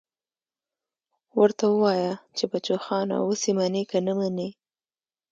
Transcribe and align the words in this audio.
ورته 1.39 1.63
ووايه 1.71 2.13
چې 2.37 2.43
بچوخانه 2.51 3.15
اوس 3.25 3.41
يې 3.47 3.51
منې 3.59 3.83
که 3.91 3.97
نه 4.05 4.13
منې. 4.19 4.49